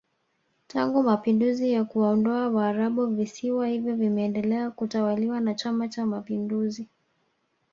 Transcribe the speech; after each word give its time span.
Tangu 0.67 1.03
Mapinduzi 1.03 1.71
ya 1.71 1.83
kuwaondoa 1.83 2.49
waarabu 2.49 3.07
visiwa 3.07 3.67
hivyo 3.67 3.95
vimeendelea 3.95 4.71
kutawaliwa 4.71 5.39
na 5.39 5.53
chama 5.53 5.87
cha 5.87 6.05
mapinduzi 6.05 6.87